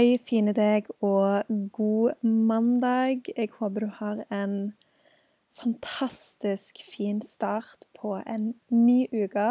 [0.00, 1.44] Hei, fine deg, og
[1.76, 3.26] god mandag.
[3.36, 4.54] Jeg håper du har en
[5.52, 9.44] fantastisk fin start på en ny uke.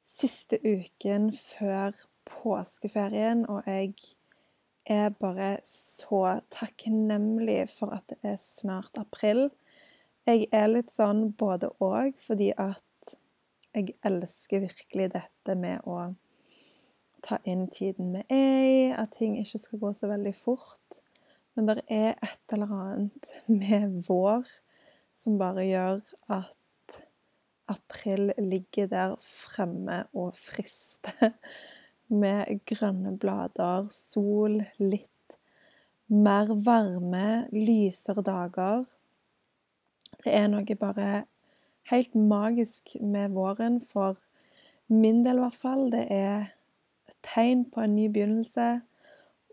[0.00, 1.92] Siste uken før
[2.24, 3.92] påskeferien, og jeg
[4.86, 9.50] er bare så takknemlig for at det er snart april.
[10.24, 13.16] Jeg er litt sånn både og, fordi at
[13.76, 16.14] jeg elsker virkelig dette med å
[17.22, 20.98] ta inn tiden vi er i, at ting ikke skal gå så veldig fort.
[21.54, 23.32] Men det er et eller annet
[23.62, 24.48] med vår
[25.16, 26.00] som bare gjør
[26.32, 26.98] at
[27.70, 31.32] april ligger der fremme og frister.
[32.12, 35.36] Med grønne blader, sol, litt
[36.12, 38.82] mer varme, lysere dager.
[40.20, 41.22] Det er noe bare
[41.88, 44.20] helt magisk med våren, for
[44.92, 45.86] min del i hvert fall.
[45.94, 46.52] Det er
[47.26, 48.68] tegn på en ny begynnelse.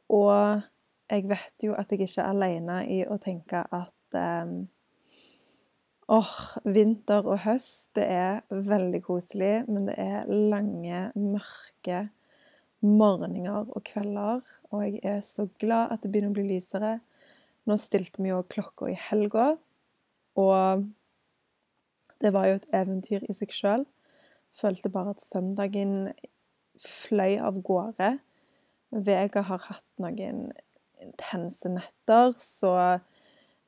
[0.09, 0.61] Og
[1.09, 4.67] jeg vet jo at jeg ikke er alene i å tenke at um,
[6.09, 12.07] åh, vinter og høst, det er veldig koselig, men det er lange, mørke
[12.85, 14.41] morgener og kvelder.
[14.71, 16.97] Og jeg er så glad at det begynner å bli lysere.
[17.69, 19.51] Nå stilte vi jo klokka i helga,
[20.39, 20.87] og
[22.19, 23.85] det var jo et eventyr i seg sjøl.
[24.57, 26.09] Følte bare at søndagen
[26.79, 28.15] fløy av gårde.
[28.89, 30.49] Vega har hatt noen
[31.03, 32.73] intense netter, så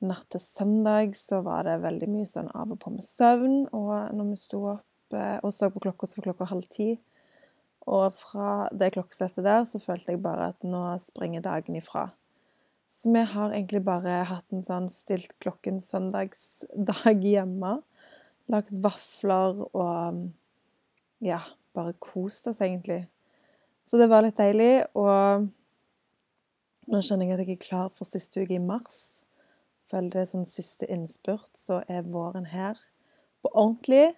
[0.01, 3.67] natt til søndag så var det veldig mye sånn av og på med søvn.
[3.77, 6.95] Og når vi sto opp eh, og så på klokka, så var klokka halv ti.
[7.89, 12.09] Og fra det klokkesettet der så følte jeg bare at nå springer dagen ifra.
[12.91, 17.79] Så vi har egentlig bare hatt en sånn stilt klokken søndagsdag hjemme.
[18.51, 20.27] Lagt vafler og
[21.23, 21.39] ja,
[21.75, 23.05] bare kost oss, egentlig.
[23.87, 24.83] Så det var litt deilig.
[24.97, 25.47] Og
[26.91, 29.21] nå skjønner jeg at jeg er klar for siste uke i mars.
[29.91, 32.79] Føler det er sånn siste innspurt, så er våren her
[33.43, 34.13] på ordentlig.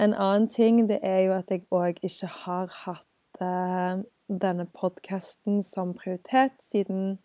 [0.00, 5.60] En annen ting det er jo at jeg òg ikke har hatt eh, denne podkasten
[5.66, 7.18] som prioritet siden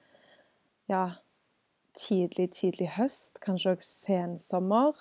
[0.91, 1.18] ja,
[1.97, 5.00] tidlig, tidlig høst, kanskje òg sensommer.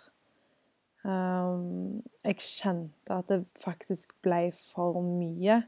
[1.07, 5.61] Um, jeg kjente at det faktisk ble for mye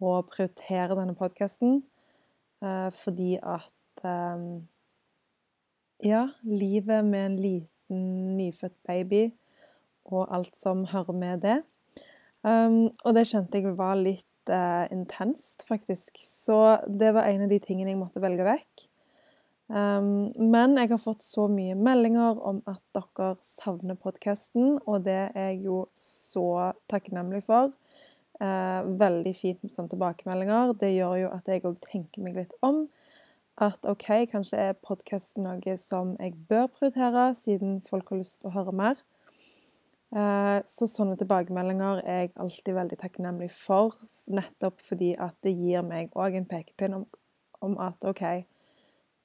[0.00, 1.82] å prioritere denne podkasten,
[2.64, 4.64] uh, fordi at um,
[6.04, 8.00] Ja, livet med en liten
[8.36, 9.28] nyfødt baby
[10.04, 11.58] og alt som hører med det.
[12.42, 16.18] Um, og det kjente jeg var litt uh, intenst, faktisk.
[16.24, 18.88] Så det var en av de tingene jeg måtte velge vekk.
[19.74, 25.32] Um, men jeg har fått så mye meldinger om at dere savner podkasten, og det
[25.34, 27.72] er jeg jo så takknemlig for.
[28.38, 30.76] Uh, veldig fint med sånne tilbakemeldinger.
[30.78, 32.84] Det gjør jo at jeg òg tenker meg litt om.
[33.58, 38.52] At OK, kanskje er podkasten noe som jeg bør prioritere, siden folk har lyst til
[38.52, 39.02] å høre mer.
[40.14, 43.98] Uh, så sånne tilbakemeldinger er jeg alltid veldig takknemlig for,
[44.30, 47.08] nettopp fordi at det gir meg òg en pekepinn om,
[47.58, 48.22] om at OK,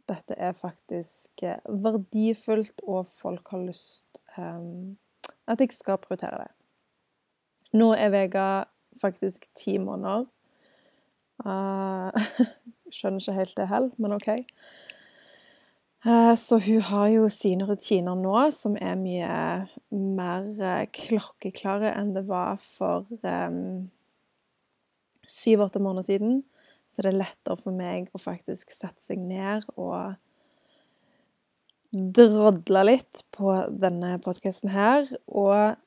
[0.10, 4.98] dette er faktisk eh, verdifullt, og folk har lyst um,
[5.50, 6.52] at jeg skal prioritere det.
[7.78, 8.48] Nå er Vega
[9.02, 10.26] faktisk ti måneder.
[11.46, 12.12] Uh,
[12.94, 14.30] skjønner ikke helt det heller, men OK.
[16.06, 19.40] Uh, så hun har jo sine rutiner nå som er mye
[19.92, 23.08] mer klokkeklare enn det var for
[25.30, 26.40] syv-åtte måneder siden
[26.90, 30.18] så det er lettere for meg å faktisk sette seg ned og
[31.94, 35.06] drodle litt på denne podkasten her.
[35.28, 35.78] Og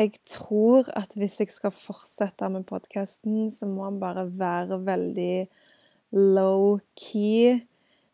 [0.00, 5.34] jeg tror at hvis jeg skal fortsette med podkasten, så må den bare være veldig
[6.16, 7.60] low-key.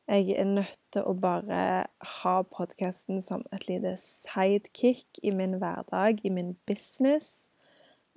[0.06, 1.86] Jeg er nødt til å bare
[2.22, 7.46] ha podkasten som et lite sidekick i min hverdag, i min business.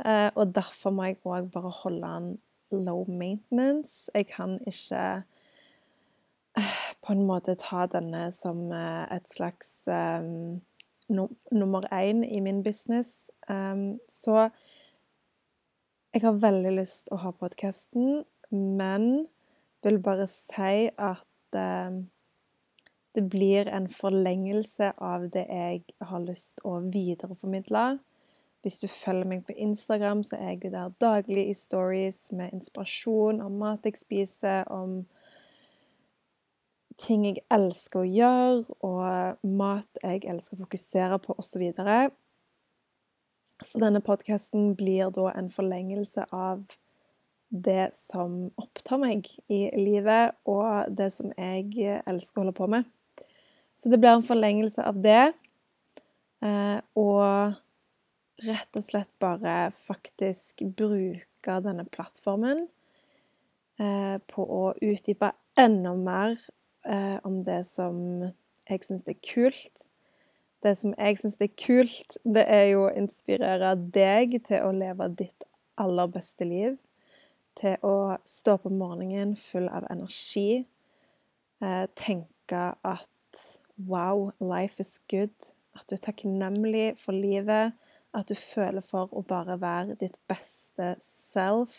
[0.06, 2.30] Eh, og derfor må jeg òg bare holde den
[2.72, 4.10] low maintenance.
[4.16, 5.24] Jeg kan ikke
[6.58, 10.62] eh, på en måte ta denne som eh, et slags um,
[11.10, 13.30] nummer én i min business.
[13.50, 14.50] Um, så
[16.14, 19.28] jeg har veldig lyst til å ha podkasten, men
[19.86, 22.08] vil bare si at um,
[23.16, 28.00] det blir en forlengelse av det jeg har lyst til å videreformidle.
[28.62, 32.52] Hvis du følger meg på Instagram, så er jeg jo der daglig i stories med
[32.54, 35.06] inspirasjon om mat jeg spiser, om
[37.00, 41.64] ting jeg elsker å gjøre, og mat jeg elsker å fokusere på, osv.
[41.72, 41.98] Så,
[43.64, 46.66] så denne podkasten blir da en forlengelse av
[47.50, 52.92] det som opptar meg i livet, og det som jeg elsker å holde på med.
[53.80, 55.32] Så det blir en forlengelse av det.
[56.44, 57.56] Eh, og
[58.46, 62.66] rett og slett bare faktisk bruke denne plattformen
[63.80, 66.36] eh, på å utdype enda mer
[66.86, 68.00] eh, om det som
[68.70, 69.86] jeg syns er kult.
[70.64, 75.08] Det som jeg syns er kult, det er jo å inspirere deg til å leve
[75.22, 75.48] ditt
[75.80, 76.76] aller beste liv.
[77.60, 80.66] Til å stå på morgenen full av energi.
[81.64, 83.46] Eh, tenke at
[83.88, 85.34] wow, life is good.
[85.76, 87.76] At du er takknemlig for livet.
[88.16, 91.76] At du føler for å bare være ditt beste self.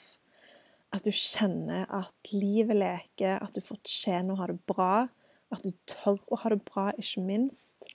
[0.95, 5.09] At du kjenner at livet leker, at du fortjener å ha det bra.
[5.51, 7.91] At du tør å ha det bra, ikke minst.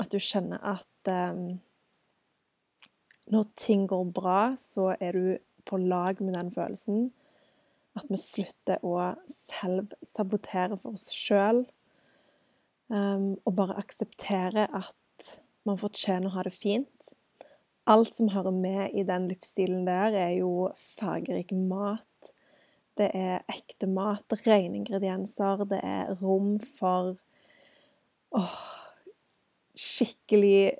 [0.00, 1.60] At du kjenner at um,
[3.30, 5.26] når ting går bra, så er du
[5.68, 7.10] på lag med den følelsen.
[7.94, 8.96] At vi slutter å
[9.30, 11.64] selv-sabotere for oss sjøl.
[12.92, 15.32] Um, og bare akseptere at
[15.68, 17.12] man fortjener å ha det fint.
[17.90, 22.30] Alt som hører med i den livsstilen der, er jo fargerik mat.
[22.98, 27.16] Det er ekte mat, rene ingredienser, det er rom for
[28.38, 28.60] åh,
[29.74, 30.76] skikkelig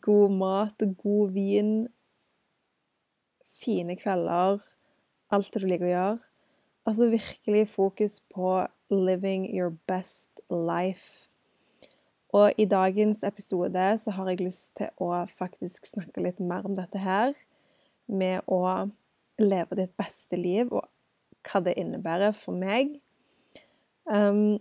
[0.00, 1.72] god mat og god vin.
[3.60, 4.60] Fine kvelder.
[5.30, 6.20] Alt det du liker å gjøre.
[6.88, 8.54] Altså virkelig fokus på
[8.90, 11.29] living your best life.
[12.36, 16.76] Og i dagens episode så har jeg lyst til å faktisk snakke litt mer om
[16.78, 17.34] dette her.
[18.06, 18.62] Med å
[19.40, 20.86] leve ditt beste liv, og
[21.46, 22.98] hva det innebærer for meg.
[24.04, 24.60] Um,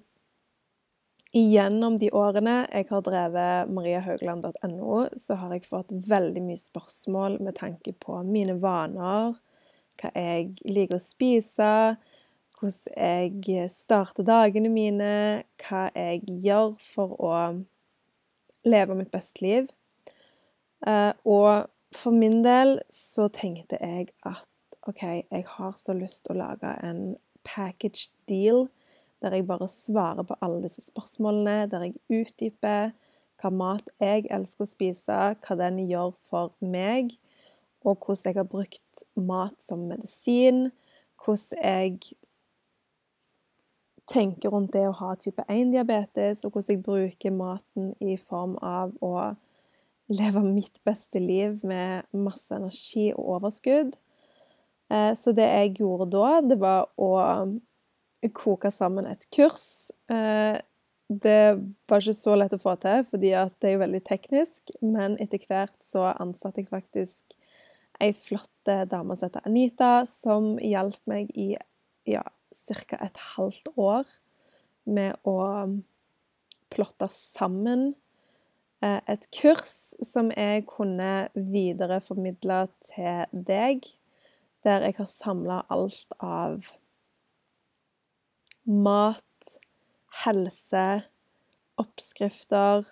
[1.29, 7.53] Gjennom de årene jeg har drevet mariahaugland.no, så har jeg fått veldig mye spørsmål med
[7.59, 9.35] tanke på mine vaner,
[10.01, 11.69] hva jeg liker å spise,
[12.59, 15.11] hvordan jeg starter dagene mine,
[15.63, 17.33] hva jeg gjør for å
[18.67, 19.69] leve mitt beste liv.
[20.87, 24.45] Eh, og for min del så tenkte jeg at
[24.87, 27.15] OK, jeg har så lyst til å lage en
[27.47, 28.67] package deal
[29.19, 32.93] der jeg bare svarer på alle disse spørsmålene, der jeg utdyper
[33.39, 37.11] hva mat jeg elsker å spise, hva den gjør for meg,
[37.83, 40.69] og hvordan jeg har brukt mat som medisin,
[41.23, 42.15] hvordan jeg
[44.09, 48.95] tenker rundt det å ha type 1-diabetes, og hvordan jeg bruker maten i form av
[49.05, 49.13] å
[50.09, 53.93] leve mitt beste liv med masse energi og overskudd.
[54.89, 57.11] Eh, så det jeg gjorde da, det var å
[58.35, 59.91] koke sammen et kurs.
[60.11, 60.57] Eh,
[61.09, 61.43] det
[61.89, 65.77] var ikke så lett å få til, fordi det er veldig teknisk, men etter hvert
[65.85, 67.37] så ansatte jeg faktisk
[67.99, 71.55] ei flott dame som heter Anita, som hjalp meg i
[72.09, 72.23] ja,
[72.69, 72.99] ca.
[73.05, 74.07] et halvt år
[74.89, 75.37] med å
[76.73, 77.93] plotte sammen
[78.83, 83.87] eh, et kurs som jeg kunne videreformidle til deg,
[84.65, 86.67] der jeg har samla alt av
[88.69, 89.55] mat,
[90.25, 90.87] helse,
[91.79, 92.85] oppskrifter,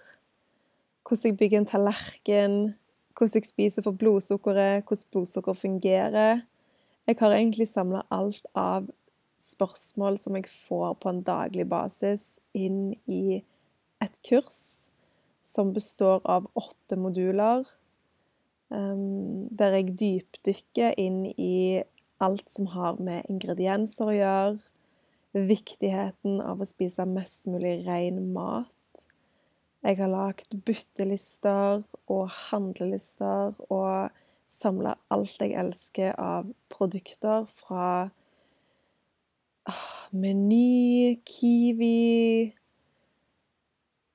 [1.07, 2.55] hvordan jeg bygger en tallerken,
[3.17, 6.41] hvordan jeg spiser for blodsukkeret, hvordan blodsukker fungerer.
[7.07, 8.89] Jeg har egentlig samla alt av
[9.41, 12.25] spørsmål som jeg får på en daglig basis,
[12.57, 13.41] inn i
[14.03, 14.87] et kurs
[15.45, 17.63] som består av åtte moduler,
[18.69, 21.83] um, der jeg dypdykker inn i
[22.23, 24.57] alt som har med ingredienser å gjøre,
[25.37, 28.73] viktigheten av å spise mest mulig ren mat.
[29.85, 34.15] Jeg har lagd byttelister og handlelister og
[34.51, 38.09] samla alt jeg elsker av produkter fra
[40.11, 42.53] Meny, Kiwi,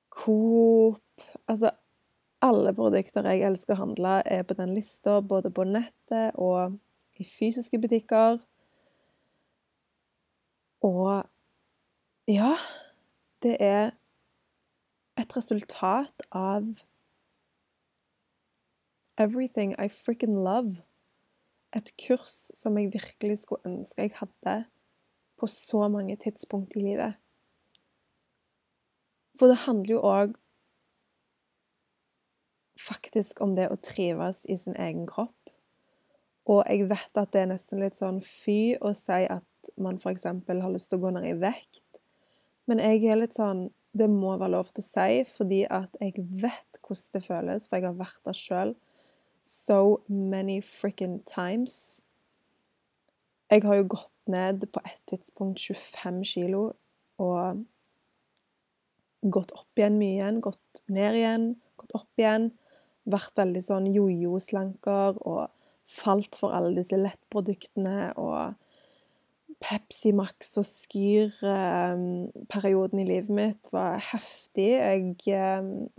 [0.09, 0.99] Coop
[1.47, 1.69] Altså
[2.43, 6.75] alle produkter jeg elsker å handle, er på den lista, både på nettet og
[7.19, 8.39] i fysiske butikker.
[10.83, 11.23] Og
[12.27, 12.55] ja,
[13.43, 13.93] det er
[15.19, 16.83] et resultat av
[19.17, 20.81] everything I Freaking love.
[21.75, 24.57] Et kurs som jeg virkelig skulle ønske jeg hadde
[25.43, 27.19] på så mange tidspunkt i livet.
[29.35, 30.37] For det handler jo òg
[32.79, 35.51] faktisk om det å trives i sin egen kropp.
[36.47, 40.23] Og jeg vet at det er nesten litt sånn fy å si at man f.eks.
[40.27, 41.83] har lyst til å gå ned i vekt.
[42.67, 46.15] Men jeg er litt sånn Det må være lov til å si, fordi at jeg
[46.17, 48.71] vet hvordan det føles, for jeg har vært der sjøl
[49.45, 52.01] so many frikken times.
[53.51, 56.61] Jeg har jo gått ned på et tidspunkt 25 kilo
[57.21, 57.63] og
[59.23, 62.51] gått opp igjen mye igjen, gått ned igjen, gått opp igjen.
[63.03, 65.47] Vært veldig sånn jojo-slanker og
[65.89, 68.53] falt for alle disse lettproduktene og
[69.63, 74.79] Pepsi Max og Skyr-perioden i livet mitt var heftig.
[74.79, 75.15] Jeg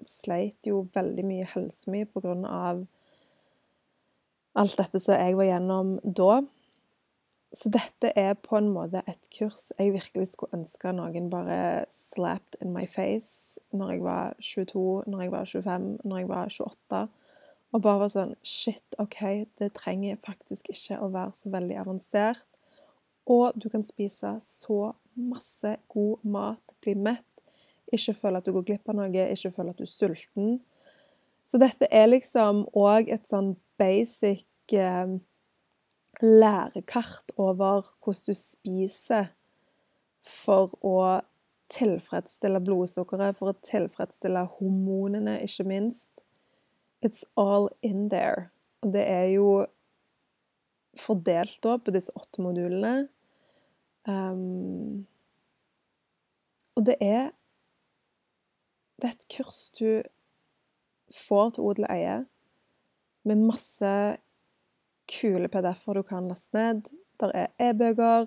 [0.04, 2.86] sleit jo veldig mye helsemessig på grunn av
[4.54, 6.42] alt dette som jeg var gjennom da.
[7.54, 12.58] Så dette er på en måte et kurs jeg virkelig skulle ønske noen bare slapped
[12.64, 17.02] in my face når jeg var 22, når jeg var 25, når jeg var 28.
[17.74, 19.20] Og bare var sånn Shit, OK,
[19.58, 22.46] det trenger faktisk ikke å være så veldig avansert.
[23.30, 24.80] Og du kan spise så
[25.14, 27.26] masse god mat, bli mett,
[27.94, 30.58] ikke føle at du går glipp av noe, ikke føle at du er sulten.
[31.46, 35.14] Så dette er liksom òg et sånn basic eh,
[36.22, 39.30] lærekart over hvordan du spiser
[40.24, 40.98] for å
[41.72, 46.12] tilfredsstille blodsukkeret, for å tilfredsstille hormonene, ikke minst.
[47.04, 48.50] It's all in there.
[48.84, 49.48] Og det er jo
[50.96, 53.08] fordelt da på disse åtte modulene.
[54.04, 55.06] Um,
[56.76, 57.32] og det er
[59.00, 60.02] Det er et kurs du
[61.12, 62.18] får til odel og eie,
[63.26, 63.90] med masse
[65.10, 66.88] kule PDF-er du kan laste ned.
[67.20, 68.26] Der er e-bøker,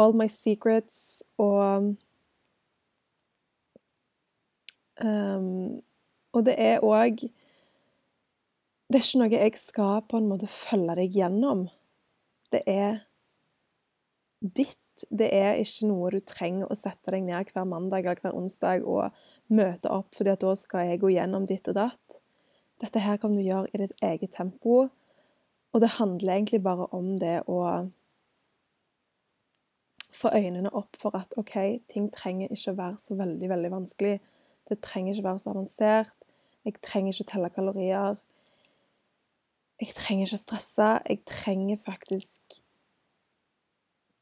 [0.00, 1.94] All My Secrets og
[5.04, 5.80] um,
[6.32, 7.26] Og det er òg
[8.88, 11.66] Det er ikke noe jeg skal på en måte følge deg gjennom.
[12.52, 13.02] Det er
[14.40, 14.78] ditt.
[15.08, 18.84] Det er ikke noe du trenger å sette deg ned hver mandag eller hver onsdag
[18.84, 19.16] og
[19.48, 22.18] møte opp, fordi da skal jeg gå gjennom ditt og datt.
[22.82, 24.90] Dette her kan du gjøre i ditt eget tempo.
[25.72, 27.60] Og det handler egentlig bare om det å
[30.12, 31.56] få øynene opp for at OK,
[31.88, 34.18] ting trenger ikke å være så veldig, veldig vanskelig.
[34.68, 36.28] Det trenger ikke å være så avansert.
[36.62, 38.18] Jeg trenger ikke å telle kalorier.
[39.80, 40.90] Jeg trenger ikke å stresse.
[41.08, 42.60] Jeg trenger faktisk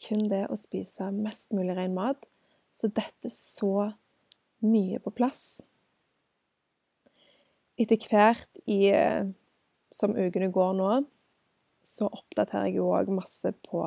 [0.01, 2.25] kun det å spise mest mulig ren mat.
[2.73, 3.91] Så dette er så
[4.65, 5.61] mye på plass.
[7.81, 8.93] Etter hvert i,
[9.93, 10.91] som ukene går nå,
[11.87, 13.83] så oppdaterer jeg jo òg masse på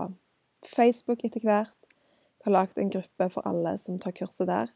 [0.68, 1.76] Facebook etter hvert.
[2.40, 4.72] Jeg har lagd en gruppe for alle som tar kurset der.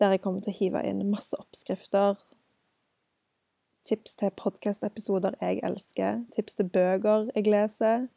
[0.00, 2.18] Der jeg kommer til å hive inn masse oppskrifter.
[3.84, 6.24] Tips til podkast-episoder jeg elsker.
[6.34, 8.08] Tips til bøker jeg leser.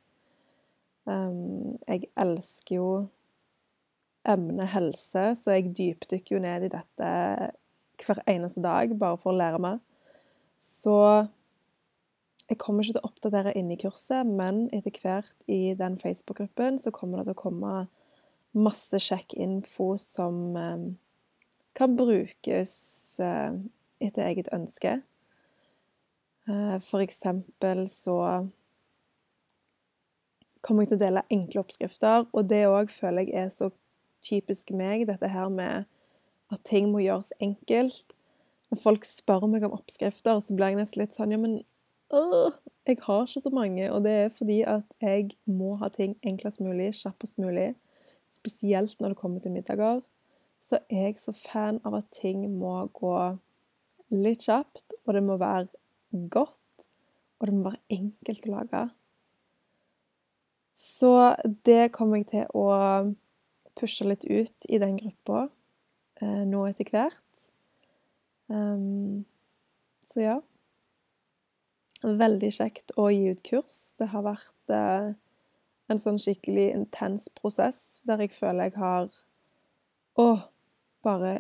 [1.08, 2.90] Um, jeg elsker jo
[4.28, 7.12] emnet helse, så jeg dypdykker jo ned i dette
[8.04, 9.80] hver eneste dag bare for å lære meg.
[10.60, 10.98] Så
[12.48, 16.80] jeg kommer ikke til å oppdatere inne i kurset, men etter hvert i den Facebook-gruppen
[16.80, 17.74] så kommer det til å komme
[18.58, 20.86] masse sjekk-info som eh,
[21.78, 22.74] kan brukes
[23.20, 23.60] eh,
[24.00, 25.02] etter eget ønske.
[26.48, 28.18] Eh, for eksempel så
[30.64, 33.72] kommer jeg til å dele enkle oppskrifter, og det òg føler jeg er så
[34.24, 35.88] typisk meg, dette her med
[36.52, 38.16] at ting må gjøres enkelt.
[38.72, 41.60] Når folk spør meg om oppskrifter, så blir jeg nesten litt sånn Ja, men
[42.12, 46.62] jeg har ikke så mange, og det er fordi at jeg må ha ting enklest
[46.64, 47.74] mulig, kjappest mulig.
[48.32, 50.02] Spesielt når det kommer til middager.
[50.60, 53.18] Så er jeg så fan av at ting må gå
[54.10, 55.68] litt kjapt, og det må være
[56.32, 56.86] godt,
[57.40, 58.84] og det må være enkelt å lage.
[60.78, 61.12] Så
[61.66, 62.68] det kommer jeg til å
[63.78, 65.48] pushe litt ut i den gruppa
[66.22, 67.24] eh, nå etter hvert.
[68.48, 69.26] Um,
[70.08, 70.38] så ja.
[72.06, 73.78] Veldig kjekt å gi ut kurs.
[73.98, 75.14] Det har vært eh,
[75.90, 79.10] en sånn skikkelig intens prosess der jeg føler jeg har
[80.18, 80.28] Å,
[81.06, 81.34] bare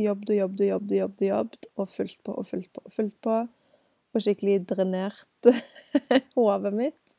[0.00, 2.94] jobbet og jobbet og jobbet og jobbet, jobbet og fulgt på og fulgt på og
[2.94, 3.40] fulgt på.
[4.12, 5.48] Og skikkelig drenert
[6.36, 7.16] hodet mitt.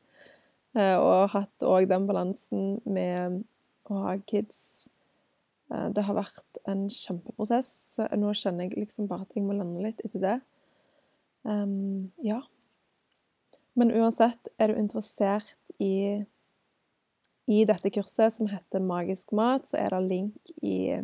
[0.78, 3.42] Eh, og hatt òg den balansen med
[3.90, 4.86] å ha kids.
[5.70, 7.70] Eh, det har vært en kjempeprosess.
[8.18, 10.36] Nå kjenner jeg liksom bare at jeg må lande litt etter det.
[11.44, 12.40] Um, ja.
[13.74, 16.22] Men uansett, er du interessert i,
[17.50, 21.00] i dette kurset som heter Magisk mat, så er det link i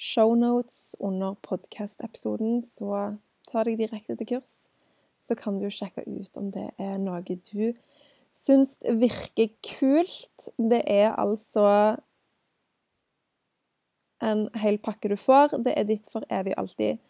[0.00, 2.60] shownotes under podkast-episoden.
[2.62, 3.18] Så
[3.50, 4.54] ta deg direkte til kurs,
[5.20, 7.72] så kan du sjekke ut om det er noe du
[8.30, 10.48] syns virker kult.
[10.56, 11.66] Det er altså
[14.22, 15.58] en hel pakke du får.
[15.64, 17.02] Det er ditt for evig alltid.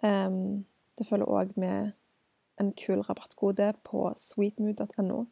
[0.00, 0.64] Um,
[0.98, 1.92] det følger òg med
[2.60, 5.24] en kul rabattkode på sweetmood.no.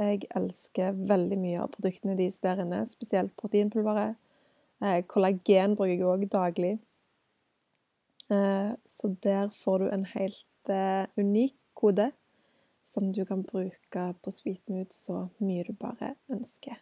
[0.00, 4.16] Jeg elsker veldig mye av produktene deres der inne, spesielt proteinpulveret.
[4.82, 6.72] Eh, kollagen bruker jeg òg daglig.
[8.32, 12.10] Eh, så der får du en helt eh, unik kode
[12.86, 16.80] som du kan bruke på Sweetmood så mye du bare ønsker.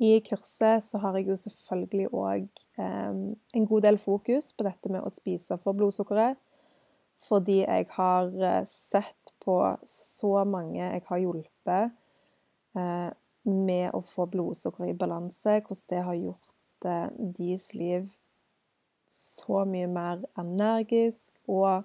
[0.00, 2.46] I kurset så har jeg jo selvfølgelig òg
[2.80, 6.38] en god del fokus på dette med å spise for blodsukkeret.
[7.20, 11.92] Fordi jeg har eh, sett på så mange jeg har hjulpet
[12.76, 13.10] eh,
[13.44, 18.08] med å få blodsukkeret i balanse, hvordan det har gjort eh, deres liv
[19.10, 21.82] så mye mer energisk, og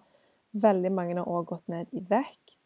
[0.61, 2.59] veldig mange har også gått ned i vekt.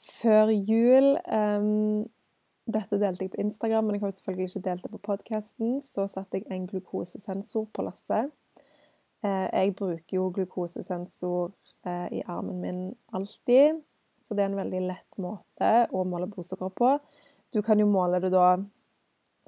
[0.00, 1.70] Før jul eh,
[2.66, 5.76] dette delte jeg på Instagram, men jeg har selvfølgelig ikke delt det på podkasten.
[5.86, 8.32] Så satte jeg en glukosesensor på lasset.
[9.24, 11.52] Eh, jeg bruker jo glukosesensor
[11.86, 12.80] eh, i armen min
[13.16, 13.80] alltid,
[14.26, 16.96] for det er en veldig lett måte å måle blodsukker på.
[17.54, 18.56] Du kan jo måle det da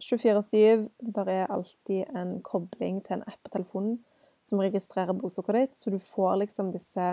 [0.00, 0.86] 24-7.
[1.16, 3.98] Der er alltid en kobling til en app på telefonen
[4.46, 7.08] som registrerer blodsukkeret ditt, så du får liksom disse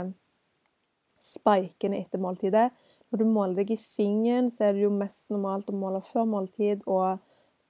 [1.19, 2.69] spikene etter måltidet
[3.15, 6.25] når du måler deg i fingeren, så er det jo mest normalt å måle før
[6.27, 7.21] måltid og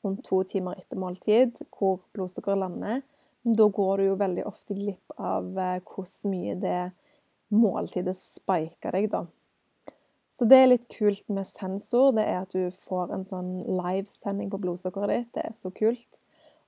[0.06, 3.04] rundt to timer etter måltid, hvor blodsukkeret lander.
[3.46, 6.92] Da går du jo veldig ofte glipp av eh, hvor mye det
[7.54, 9.26] måltidet spiker deg, da.
[10.34, 14.50] Så det er litt kult med sensor, det er at du får en sånn livesending
[14.52, 15.30] på blodsukkeret ditt.
[15.38, 16.20] Det er så kult.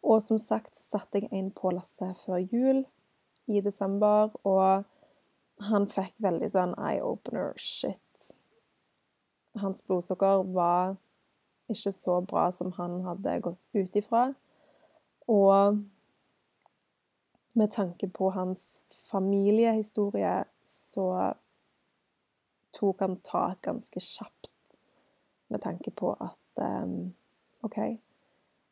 [0.06, 2.86] Og som sagt så satte jeg en på Lasse før jul
[3.50, 4.86] i desember, og
[5.68, 7.58] han fikk veldig sånn eye-opener.
[7.60, 8.32] Shit,
[9.60, 10.96] hans blodsukker var
[11.74, 14.30] ikke så bra som han hadde gått ut ifra.
[15.28, 15.82] Og
[17.58, 21.08] med tanke på hans familiehistorie så
[22.78, 24.76] tok han tak ganske kjapt
[25.48, 27.14] med tanke på at um,
[27.66, 27.80] OK,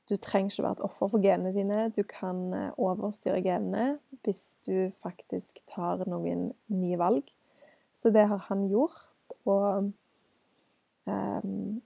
[0.09, 1.79] du trenger ikke være et offer for genene dine.
[1.89, 7.31] Du kan eh, overstyre genene hvis du faktisk tar noen nye valg.
[7.95, 9.15] Så det har han gjort.
[9.49, 9.89] Og
[11.09, 11.81] um,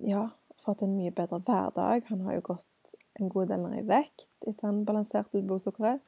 [0.00, 0.24] ja,
[0.64, 2.08] fått en mye bedre hverdag.
[2.08, 2.69] Han har jo gått
[3.20, 6.00] en god del ned i vekt etter han balanserte ut blodsukkeret.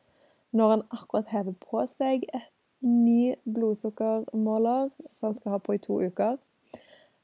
[0.53, 2.51] Når han akkurat hever på seg et
[2.83, 6.39] ny blodsukkermåler som han skal ha på i to uker.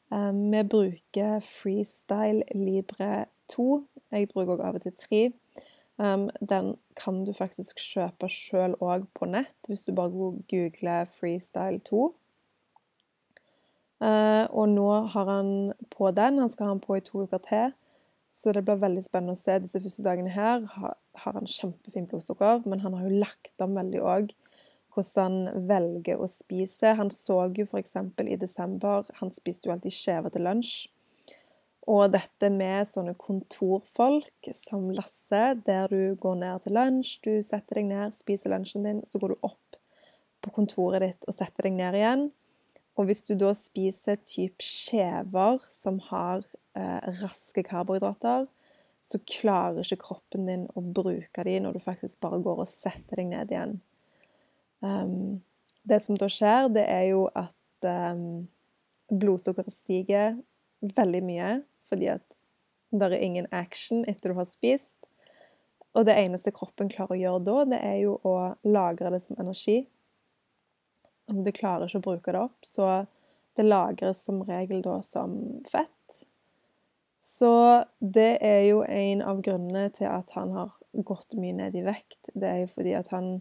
[0.09, 3.67] Um, vi bruker Freestyle Libre 2.
[4.11, 5.23] Jeg bruker også av og til 3.
[5.99, 10.15] Um, den kan du faktisk kjøpe sjøl òg på nett, hvis du bare
[10.49, 12.07] googler Freestyle 2.
[13.99, 15.53] Uh, og nå har han
[15.91, 16.39] på den.
[16.39, 17.75] Han skal ha den på i to uker til.
[18.39, 20.63] Så det blir veldig spennende å se disse første dagene her.
[20.77, 24.37] Har, han kjempefint blodsukker, men han har jo lagt om veldig òg
[24.95, 26.95] hvordan han velger å spise.
[26.99, 27.97] Han så jo f.eks.
[28.25, 30.87] i desember Han spiste jo alltid skjeve til lunsj.
[31.89, 37.81] Og dette med sånne kontorfolk som Lasse, der du går ned til lunsj, du setter
[37.81, 39.79] deg ned, spiser lunsjen din, så går du opp
[40.45, 42.29] på kontoret ditt og setter deg ned igjen.
[42.99, 46.43] Og hvis du da spiser type skjever som har
[46.75, 48.49] eh, raske karbohydrater,
[49.09, 53.23] så klarer ikke kroppen din å bruke de når du faktisk bare går og setter
[53.23, 53.79] deg ned igjen.
[54.83, 55.39] Um,
[55.89, 58.49] det som da skjer, det er jo at um,
[59.09, 60.37] blodsukkeret stiger
[60.83, 61.55] veldig mye
[61.89, 62.37] fordi at
[62.93, 64.93] det er ingen action etter du har spist.
[65.97, 68.35] Og det eneste kroppen klarer å gjøre da, det er jo å
[68.69, 69.87] lagre det som energi.
[71.29, 72.89] Altså, det klarer ikke å bruke det opp, så
[73.59, 75.37] det lagres som regel da som
[75.69, 76.23] fett.
[77.21, 77.53] Så
[78.01, 80.73] det er jo en av grunnene til at han har
[81.05, 82.31] gått mye ned i vekt.
[82.33, 83.39] Det er jo fordi at han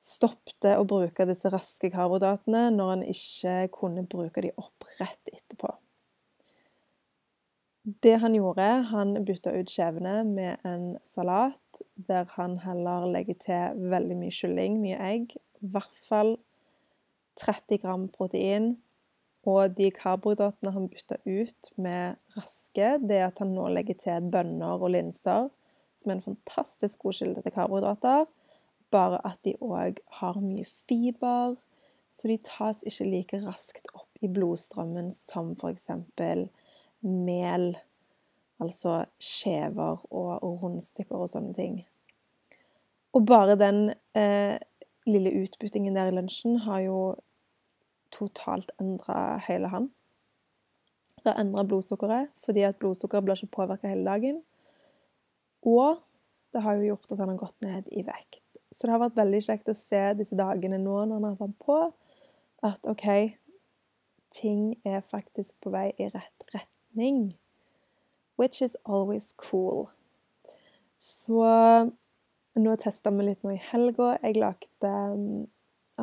[0.00, 5.72] stoppet å bruke disse raske karbohydratene når han ikke kunne bruke de opp rett etterpå.
[8.04, 13.88] Det han gjorde, han bytta ut skjevene med en salat der han heller legger til
[13.92, 15.34] veldig mye kylling, mye egg.
[15.64, 16.34] I hvert fall
[17.40, 18.74] 30 gram protein.
[19.48, 24.28] Og de karbohydratene han bytta ut med raske, det er at han nå legger til
[24.32, 25.48] bønner og linser,
[26.00, 28.26] som er en fantastisk god kilde til karbohydrater.
[28.92, 31.56] Bare at de òg har mye fiber,
[32.12, 35.88] så de tas ikke like raskt opp i blodstrømmen som f.eks.
[37.00, 37.70] mel,
[38.60, 41.80] altså skjever og rundstykker og sånne ting.
[43.16, 44.58] Og bare den eh,
[45.08, 46.98] lille utbyttingen der i lunsjen har jo
[48.14, 49.88] totalt endra hele han.
[51.20, 54.40] Det har endra blodsukkeret, fordi at blodsukkeret blir ikke påvirka hele dagen.
[55.66, 56.00] Og
[56.52, 58.42] det har jo gjort at han har gått ned i vekt.
[58.72, 61.54] Så det har vært veldig kjekt å se disse dagene nå når han har han
[61.60, 61.78] på,
[62.64, 63.06] at OK,
[64.30, 67.34] ting er faktisk på vei i rett retning.
[68.40, 69.88] Which is always cool.
[71.00, 71.44] Så
[72.60, 74.14] nå testa vi litt nå i helga.
[74.22, 74.92] Jeg lagde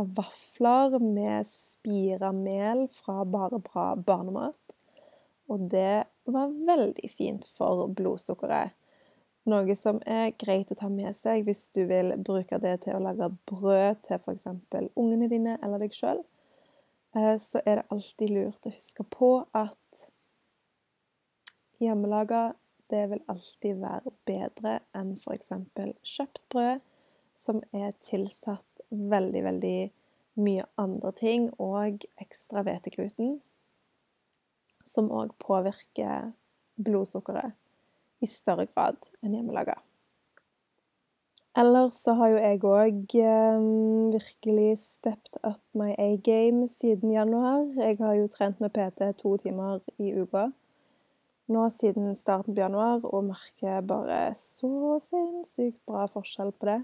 [0.04, 4.76] vafler med spira mel fra Bare bra barnemat.
[5.48, 8.76] Og det var veldig fint for blodsukkeret.
[9.48, 13.04] Noe som er greit å ta med seg hvis du vil bruke det til å
[13.04, 14.50] lage brød til f.eks.
[15.00, 16.20] ungene dine eller deg sjøl.
[17.16, 20.08] Eh, så er det alltid lurt å huske på at
[21.80, 22.50] hjemmelaga
[22.92, 25.52] det vil alltid være bedre enn f.eks.
[26.04, 26.84] kjøpt brød,
[27.38, 29.78] som er tilsatt veldig, veldig
[30.44, 33.40] mye andre ting, og ekstra hvetegluten,
[34.88, 36.32] som òg påvirker
[36.78, 37.58] blodsukkeret
[38.24, 39.80] i større grad enn hjemmelaga.
[41.58, 43.64] Ellers så har jo jeg òg eh,
[44.14, 47.66] virkelig stepped up my A-game siden januar.
[47.74, 50.52] Jeg har jo trent med PT to timer i uka
[51.48, 56.82] nå siden starten på januar, og merker bare så sinnssykt bra forskjell på det.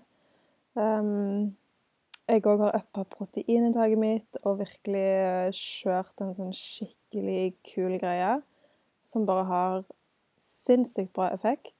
[0.79, 1.53] Um,
[2.27, 8.37] jeg òg har uppa proteininntaket mitt og virkelig kjørt en sånn skikkelig kul greie
[9.03, 9.83] som bare har
[10.63, 11.75] sinnssykt bra effekt.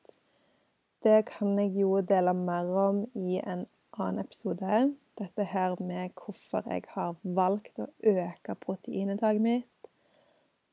[1.04, 4.94] Det kan jeg jo dele mer om i en annen episode.
[5.20, 9.90] Dette her med hvorfor jeg har valgt å øke proteininntaket mitt,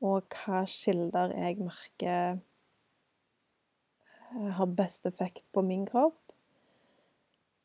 [0.01, 2.39] og hva kilder jeg merker
[4.33, 6.17] eh, har best effekt på min kropp.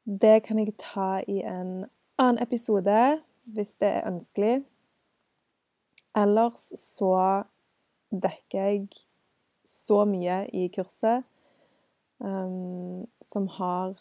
[0.06, 1.86] Det kan jeg ta i en
[2.18, 4.64] annen episode hvis det er ønskelig.
[6.16, 7.12] Ellers så
[8.10, 8.88] dekker jeg
[9.66, 11.26] så mye i kurset
[12.22, 13.96] um, som har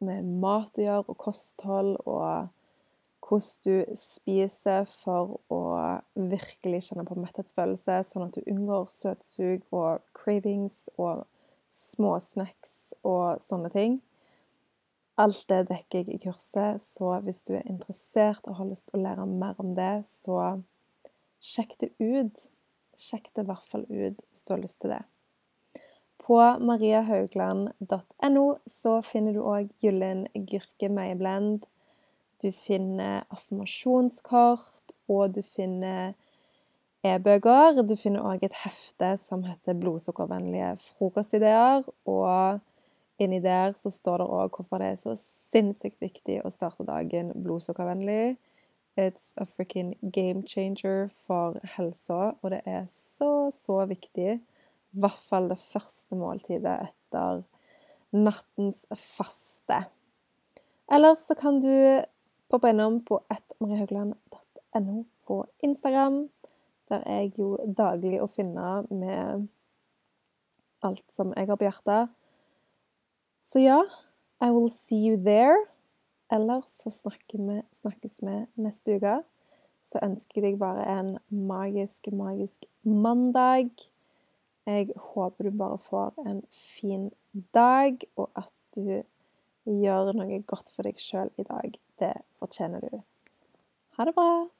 [0.00, 2.48] med mat å gjøre, og kosthold, og
[3.30, 5.60] hvordan du spiser for å
[6.16, 11.26] virkelig kjenne på metthetsfølelse, sånn at du unngår søtsug og cravings og
[11.70, 14.00] småsnacks og sånne ting.
[15.20, 19.00] Alt det dekker jeg i kurset, så hvis du er interessert og har lyst til
[19.00, 20.62] å lære mer om det, så
[21.44, 22.46] sjekk det ut.
[22.96, 25.02] Sjekk det i hvert fall ut hvis du har lyst til det.
[26.20, 30.88] På mariahaugland.no så finner du òg Gyllen gyrke.
[32.40, 36.14] Du finner affirmasjonskort, og du finner
[37.04, 37.82] e-bøker.
[37.82, 41.88] Du finner òg et hefte som heter 'Blodsukkervennlige frokostideer'.
[42.06, 42.60] Og
[43.24, 47.32] inni der så står det òg hvorfor det er så sinnssykt viktig å starte dagen
[47.44, 48.36] blodsukkervennlig.
[48.98, 54.40] It's a freaking game changer for helsa, og det er så, så viktig.
[54.40, 57.44] I hvert fall det første måltidet etter
[58.10, 59.84] nattens faste.
[60.90, 61.70] Ellers så kan du
[62.50, 66.24] poppe innom på ettmariehaugland.no på Instagram.
[66.90, 69.46] Der er jeg jo daglig å finne med
[70.82, 72.10] alt som jeg har på hjertet.
[73.50, 73.80] Så ja,
[74.38, 75.66] I will see you there.
[76.30, 79.16] Ellers så snakkes vi neste uke.
[79.90, 83.72] Så ønsker jeg deg bare en magisk, magisk mandag.
[84.70, 87.08] Jeg håper du bare får en fin
[87.54, 89.02] dag, og at du
[89.66, 91.74] gjør noe godt for deg sjøl i dag.
[91.98, 93.02] Det fortjener du.
[93.98, 94.59] Ha det bra!